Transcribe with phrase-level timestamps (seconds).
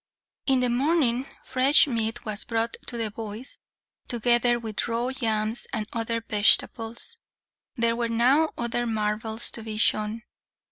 [0.47, 3.59] In the morning fresh meat was brought to the boys,
[4.07, 7.17] together with raw yams and other vegetables.
[7.75, 10.23] There were now other marvels to be shown.